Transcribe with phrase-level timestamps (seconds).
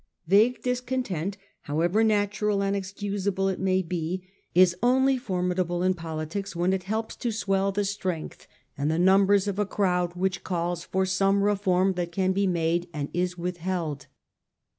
[0.27, 6.55] Yague discontent, however natural and ex cusable it may be, is only formidable in politics
[6.55, 10.83] when it helps to swell the strength and the numbers of a crowd which calls
[10.83, 14.07] for some reform that can be made and is withheld.